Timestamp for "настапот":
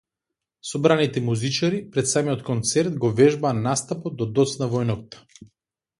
3.61-4.19